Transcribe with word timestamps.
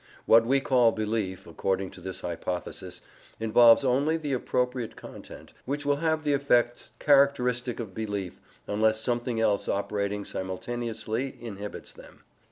What 0.25 0.47
we 0.47 0.59
call 0.59 0.91
belief, 0.93 1.45
according 1.45 1.91
to 1.91 2.01
this 2.01 2.21
hypothesis, 2.21 3.01
involves 3.39 3.85
only 3.85 4.17
the 4.17 4.33
appropriate 4.33 4.95
content, 4.95 5.53
which 5.65 5.85
will 5.85 5.97
have 5.97 6.23
the 6.23 6.33
effects 6.33 6.89
characteristic 6.97 7.79
of 7.79 7.93
belief 7.93 8.41
unless 8.65 8.99
something 8.99 9.39
else 9.39 9.69
operating 9.69 10.25
simultaneously 10.25 11.37
inhibits 11.39 11.93
them. 11.93 12.23